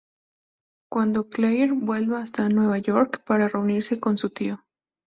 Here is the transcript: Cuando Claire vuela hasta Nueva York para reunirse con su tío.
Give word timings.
Cuando 0.89 1.27
Claire 1.29 1.73
vuela 1.75 2.21
hasta 2.21 2.49
Nueva 2.49 2.79
York 2.79 3.21
para 3.23 3.47
reunirse 3.49 3.99
con 3.99 4.17
su 4.17 4.31
tío. 4.31 4.65